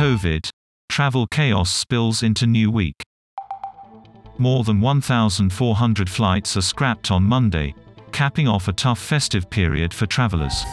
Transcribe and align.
COVID. 0.00 0.48
Travel 0.88 1.26
chaos 1.26 1.70
spills 1.70 2.22
into 2.22 2.46
new 2.46 2.70
week. 2.70 3.02
More 4.38 4.64
than 4.64 4.80
1,400 4.80 6.08
flights 6.08 6.56
are 6.56 6.62
scrapped 6.62 7.10
on 7.10 7.22
Monday, 7.22 7.74
capping 8.10 8.48
off 8.48 8.66
a 8.66 8.72
tough 8.72 8.98
festive 8.98 9.50
period 9.50 9.92
for 9.92 10.06
travelers. 10.06 10.64